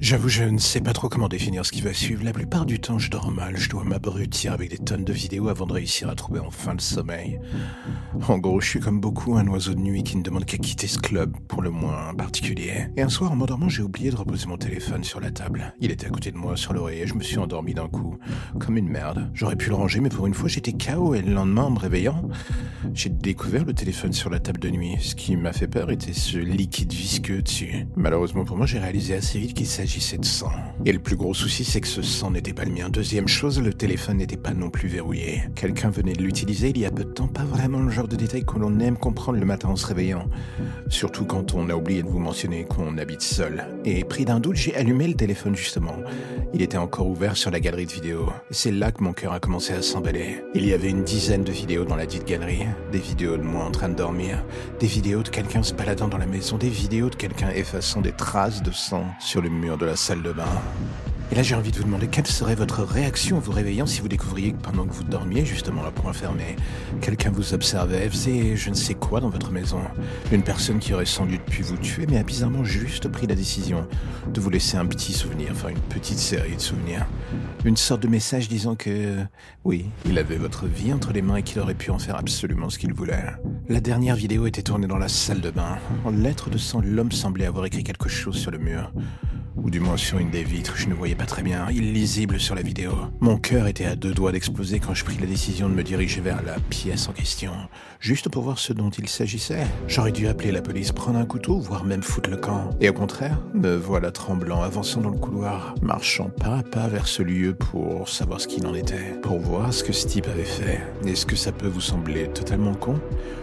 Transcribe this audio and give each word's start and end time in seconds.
J'avoue, 0.00 0.28
je 0.28 0.44
ne 0.44 0.58
sais 0.58 0.80
pas 0.80 0.92
trop 0.92 1.08
comment 1.08 1.28
définir 1.28 1.66
ce 1.66 1.72
qui 1.72 1.80
va 1.80 1.92
suivre. 1.92 2.22
La 2.24 2.32
plupart 2.32 2.66
du 2.66 2.78
temps, 2.78 3.00
je 3.00 3.10
dors 3.10 3.32
mal. 3.32 3.56
Je 3.56 3.68
dois 3.68 3.82
m'abrutir 3.82 4.52
avec 4.52 4.70
des 4.70 4.78
tonnes 4.78 5.04
de 5.04 5.12
vidéos 5.12 5.48
avant 5.48 5.66
de 5.66 5.72
réussir 5.72 6.08
à 6.08 6.14
trouver 6.14 6.38
enfin 6.38 6.72
le 6.72 6.78
sommeil. 6.78 7.40
En 8.28 8.38
gros, 8.38 8.60
je 8.60 8.68
suis 8.68 8.80
comme 8.80 9.00
beaucoup 9.00 9.36
un 9.36 9.46
oiseau 9.48 9.74
de 9.74 9.80
nuit 9.80 10.04
qui 10.04 10.16
ne 10.16 10.22
demande 10.22 10.44
qu'à 10.44 10.56
quitter 10.56 10.86
ce 10.86 11.00
club, 11.00 11.36
pour 11.48 11.62
le 11.62 11.70
moins 11.70 12.14
particulier. 12.14 12.86
Et 12.96 13.02
un 13.02 13.08
soir, 13.08 13.32
en 13.32 13.36
m'endormant, 13.36 13.68
j'ai 13.68 13.82
oublié 13.82 14.10
de 14.10 14.16
reposer 14.16 14.46
mon 14.46 14.56
téléphone 14.56 15.02
sur 15.02 15.18
la 15.18 15.32
table. 15.32 15.74
Il 15.80 15.90
était 15.90 16.06
à 16.06 16.10
côté 16.10 16.30
de 16.30 16.36
moi, 16.36 16.56
sur 16.56 16.72
l'oreiller, 16.72 17.02
et 17.02 17.06
je 17.08 17.14
me 17.14 17.22
suis 17.22 17.38
endormi 17.38 17.74
d'un 17.74 17.88
coup, 17.88 18.16
comme 18.60 18.76
une 18.76 18.88
merde. 18.88 19.28
J'aurais 19.34 19.56
pu 19.56 19.68
le 19.68 19.74
ranger, 19.74 19.98
mais 20.00 20.10
pour 20.10 20.28
une 20.28 20.34
fois, 20.34 20.48
j'étais 20.48 20.74
KO, 20.74 21.16
et 21.16 21.22
le 21.22 21.32
lendemain, 21.32 21.64
en 21.64 21.70
me 21.70 21.78
réveillant, 21.78 22.22
j'ai 22.94 23.10
découvert 23.10 23.64
le 23.64 23.74
téléphone 23.74 24.12
sur 24.12 24.30
la 24.30 24.38
table 24.38 24.60
de 24.60 24.70
nuit. 24.70 24.96
Ce 25.00 25.16
qui 25.16 25.36
m'a 25.36 25.52
fait 25.52 25.68
peur 25.68 25.90
était 25.90 26.12
ce 26.12 26.38
liquide 26.38 26.92
visqueux 26.92 27.42
dessus. 27.42 27.86
Malheureusement 27.96 28.44
pour 28.44 28.56
moi, 28.56 28.66
j'ai 28.66 28.78
réalisé 28.78 29.14
assez 29.14 29.40
vite 29.40 29.54
qu'il 29.54 29.66
s'agit 29.66 29.87
de 29.88 30.24
sang. 30.24 30.52
Et 30.84 30.92
le 30.92 30.98
plus 30.98 31.16
gros 31.16 31.32
souci, 31.32 31.64
c'est 31.64 31.80
que 31.80 31.88
ce 31.88 32.02
sang 32.02 32.30
n'était 32.30 32.52
pas 32.52 32.64
le 32.64 32.72
mien. 32.72 32.90
Deuxième 32.90 33.26
chose, 33.26 33.58
le 33.60 33.72
téléphone 33.72 34.18
n'était 34.18 34.36
pas 34.36 34.52
non 34.52 34.68
plus 34.68 34.86
verrouillé. 34.86 35.42
Quelqu'un 35.54 35.88
venait 35.88 36.12
de 36.12 36.22
l'utiliser 36.22 36.68
il 36.68 36.78
y 36.78 36.84
a 36.84 36.90
peu 36.90 37.04
de 37.04 37.10
temps, 37.10 37.26
pas 37.26 37.44
vraiment 37.44 37.80
le 37.80 37.90
genre 37.90 38.06
de 38.06 38.14
détail 38.14 38.44
que 38.44 38.58
l'on 38.58 38.78
aime 38.80 38.98
comprendre 38.98 39.38
le 39.38 39.46
matin 39.46 39.70
en 39.70 39.76
se 39.76 39.86
réveillant. 39.86 40.28
Surtout 40.88 41.24
quand 41.24 41.54
on 41.54 41.70
a 41.70 41.74
oublié 41.74 42.02
de 42.02 42.08
vous 42.08 42.18
mentionner 42.18 42.64
qu'on 42.64 42.98
habite 42.98 43.22
seul. 43.22 43.64
Et 43.86 44.04
pris 44.04 44.26
d'un 44.26 44.40
doute, 44.40 44.56
j'ai 44.56 44.76
allumé 44.76 45.08
le 45.08 45.14
téléphone 45.14 45.56
justement. 45.56 45.96
Il 46.52 46.60
était 46.60 46.76
encore 46.76 47.06
ouvert 47.06 47.36
sur 47.36 47.50
la 47.50 47.58
galerie 47.58 47.86
de 47.86 47.92
vidéos. 47.92 48.28
C'est 48.50 48.72
là 48.72 48.92
que 48.92 49.02
mon 49.02 49.14
cœur 49.14 49.32
a 49.32 49.40
commencé 49.40 49.72
à 49.72 49.80
s'emballer. 49.80 50.44
Il 50.54 50.66
y 50.66 50.74
avait 50.74 50.90
une 50.90 51.02
dizaine 51.02 51.44
de 51.44 51.52
vidéos 51.52 51.86
dans 51.86 51.96
la 51.96 52.06
dite 52.06 52.26
galerie. 52.26 52.66
Des 52.92 52.98
vidéos 52.98 53.38
de 53.38 53.42
moi 53.42 53.64
en 53.64 53.70
train 53.70 53.88
de 53.88 53.94
dormir. 53.94 54.44
Des 54.80 54.86
vidéos 54.86 55.22
de 55.22 55.28
quelqu'un 55.28 55.62
se 55.62 55.72
baladant 55.72 56.08
dans 56.08 56.18
la 56.18 56.26
maison. 56.26 56.58
Des 56.58 56.68
vidéos 56.68 57.08
de 57.08 57.16
quelqu'un 57.16 57.50
effaçant 57.50 58.02
des 58.02 58.12
traces 58.12 58.62
de 58.62 58.70
sang 58.70 59.06
sur 59.18 59.40
le 59.40 59.48
mur 59.48 59.77
de 59.78 59.86
la 59.86 59.96
salle 59.96 60.22
de 60.22 60.32
bain. 60.32 60.44
Et 61.30 61.34
là, 61.34 61.42
j'ai 61.42 61.54
envie 61.54 61.70
de 61.70 61.76
vous 61.76 61.84
demander 61.84 62.06
quelle 62.06 62.26
serait 62.26 62.54
votre 62.54 62.82
réaction 62.82 63.36
en 63.36 63.40
vous 63.40 63.52
réveillant 63.52 63.84
si 63.84 64.00
vous 64.00 64.08
découvriez 64.08 64.52
que 64.52 64.62
pendant 64.62 64.86
que 64.86 64.94
vous 64.94 65.04
dormiez, 65.04 65.44
justement 65.44 65.82
là 65.82 65.90
pour 65.90 66.10
fermé, 66.14 66.56
quelqu'un 67.02 67.30
vous 67.30 67.52
observait, 67.52 68.08
faisait 68.08 68.56
je 68.56 68.70
ne 68.70 68.74
sais 68.74 68.94
quoi 68.94 69.20
dans 69.20 69.28
votre 69.28 69.50
maison? 69.50 69.80
Une 70.32 70.42
personne 70.42 70.78
qui 70.78 70.94
aurait 70.94 71.04
sans 71.04 71.26
doute 71.26 71.42
pu 71.42 71.62
vous 71.62 71.76
tuer, 71.76 72.06
mais 72.08 72.16
a 72.16 72.22
bizarrement 72.22 72.64
juste 72.64 73.08
pris 73.08 73.26
la 73.26 73.34
décision 73.34 73.86
de 74.32 74.40
vous 74.40 74.48
laisser 74.48 74.78
un 74.78 74.86
petit 74.86 75.12
souvenir, 75.12 75.50
enfin 75.52 75.68
une 75.68 75.80
petite 75.80 76.18
série 76.18 76.56
de 76.56 76.60
souvenirs. 76.62 77.06
Une 77.66 77.76
sorte 77.76 78.02
de 78.02 78.08
message 78.08 78.48
disant 78.48 78.74
que, 78.74 79.18
oui, 79.64 79.90
il 80.06 80.18
avait 80.18 80.38
votre 80.38 80.64
vie 80.64 80.94
entre 80.94 81.12
les 81.12 81.20
mains 81.20 81.36
et 81.36 81.42
qu'il 81.42 81.60
aurait 81.60 81.74
pu 81.74 81.90
en 81.90 81.98
faire 81.98 82.16
absolument 82.16 82.70
ce 82.70 82.78
qu'il 82.78 82.94
voulait. 82.94 83.34
La 83.68 83.80
dernière 83.80 84.16
vidéo 84.16 84.46
était 84.46 84.62
tournée 84.62 84.86
dans 84.86 84.96
la 84.96 85.08
salle 85.08 85.42
de 85.42 85.50
bain. 85.50 85.76
En 86.06 86.10
lettres 86.10 86.48
de 86.48 86.56
sang, 86.56 86.80
l'homme 86.82 87.12
semblait 87.12 87.44
avoir 87.44 87.66
écrit 87.66 87.84
quelque 87.84 88.08
chose 88.08 88.36
sur 88.38 88.50
le 88.50 88.58
mur 88.58 88.90
ou 89.62 89.70
du 89.70 89.80
moins 89.80 89.96
sur 89.96 90.18
une 90.18 90.30
des 90.30 90.44
vitres, 90.44 90.76
je 90.76 90.88
ne 90.88 90.94
voyais 90.94 91.14
pas 91.14 91.26
très 91.26 91.42
bien, 91.42 91.68
illisible 91.70 92.40
sur 92.40 92.54
la 92.54 92.62
vidéo. 92.62 92.92
Mon 93.20 93.38
cœur 93.38 93.66
était 93.66 93.84
à 93.84 93.96
deux 93.96 94.12
doigts 94.12 94.32
d'exploser 94.32 94.80
quand 94.80 94.94
je 94.94 95.04
pris 95.04 95.16
la 95.18 95.26
décision 95.26 95.68
de 95.68 95.74
me 95.74 95.82
diriger 95.82 96.20
vers 96.20 96.42
la 96.42 96.56
pièce 96.70 97.08
en 97.08 97.12
question, 97.12 97.52
juste 98.00 98.28
pour 98.28 98.42
voir 98.42 98.58
ce 98.58 98.72
dont 98.72 98.90
il 98.90 99.08
s'agissait. 99.08 99.66
J'aurais 99.86 100.12
dû 100.12 100.28
appeler 100.28 100.52
la 100.52 100.62
police, 100.62 100.92
prendre 100.92 101.18
un 101.18 101.26
couteau, 101.26 101.58
voire 101.58 101.84
même 101.84 102.02
foutre 102.02 102.30
le 102.30 102.36
camp. 102.36 102.70
Et 102.80 102.88
au 102.88 102.92
contraire, 102.92 103.40
me 103.54 103.74
voilà 103.74 104.10
tremblant, 104.10 104.62
avançant 104.62 105.00
dans 105.00 105.10
le 105.10 105.18
couloir, 105.18 105.74
marchant 105.82 106.30
pas 106.30 106.58
à 106.58 106.62
pas 106.62 106.88
vers 106.88 107.08
ce 107.08 107.22
lieu 107.22 107.54
pour 107.54 108.08
savoir 108.08 108.40
ce 108.40 108.48
qu'il 108.48 108.66
en 108.66 108.74
était, 108.74 109.18
pour 109.22 109.38
voir 109.38 109.72
ce 109.72 109.84
que 109.84 109.92
ce 109.92 110.06
type 110.06 110.28
avait 110.28 110.44
fait. 110.44 110.80
Est-ce 111.06 111.26
que 111.26 111.36
ça 111.36 111.52
peut 111.52 111.68
vous 111.68 111.80
sembler 111.80 112.28
totalement 112.28 112.74
con? 112.74 113.00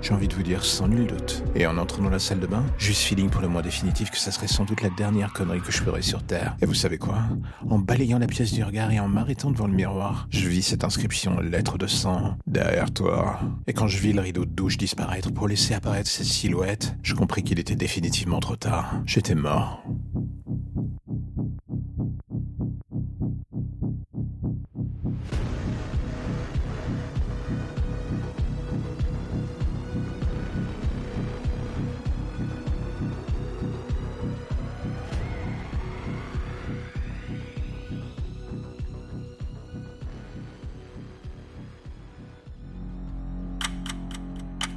J'ai 0.00 0.14
envie 0.14 0.28
de 0.28 0.34
vous 0.34 0.44
dire 0.44 0.64
sans 0.64 0.86
nul 0.86 1.06
doute. 1.06 1.42
Et 1.56 1.66
en 1.66 1.76
entrant 1.76 2.02
dans 2.02 2.10
la 2.10 2.20
salle 2.20 2.38
de 2.38 2.46
bain, 2.46 2.64
juste 2.78 3.02
feeling 3.02 3.30
pour 3.30 3.42
le 3.42 3.48
moins 3.48 3.62
définitif 3.62 4.10
que 4.10 4.18
ça 4.18 4.30
serait 4.30 4.46
sans 4.46 4.64
doute 4.64 4.82
la 4.82 4.90
dernière 4.90 5.32
connerie 5.32 5.60
que 5.60 5.72
je 5.72 5.78
ferais 5.78 5.97
sur 6.02 6.22
Terre. 6.22 6.56
Et 6.60 6.66
vous 6.66 6.74
savez 6.74 6.98
quoi? 6.98 7.18
En 7.68 7.78
balayant 7.78 8.18
la 8.18 8.26
pièce 8.26 8.52
du 8.52 8.62
regard 8.62 8.90
et 8.92 9.00
en 9.00 9.08
m'arrêtant 9.08 9.50
devant 9.50 9.66
le 9.66 9.72
miroir, 9.74 10.26
je 10.30 10.48
vis 10.48 10.62
cette 10.62 10.84
inscription 10.84 11.40
lettre 11.40 11.78
de 11.78 11.86
sang 11.86 12.36
derrière 12.46 12.90
toi. 12.92 13.40
Et 13.66 13.72
quand 13.72 13.88
je 13.88 13.98
vis 13.98 14.12
le 14.12 14.20
rideau 14.20 14.44
de 14.44 14.50
douche 14.50 14.76
disparaître 14.76 15.32
pour 15.32 15.48
laisser 15.48 15.74
apparaître 15.74 16.08
cette 16.08 16.26
silhouette, 16.26 16.96
je 17.02 17.14
compris 17.14 17.42
qu'il 17.42 17.58
était 17.58 17.76
définitivement 17.76 18.40
trop 18.40 18.56
tard. 18.56 19.00
J'étais 19.06 19.34
mort. 19.34 19.82